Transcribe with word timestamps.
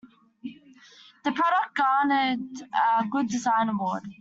The 1.23 1.31
product 1.31 1.75
garnered 1.77 2.39
a 2.97 3.05
Good 3.05 3.27
Design 3.27 3.69
Award. 3.69 4.01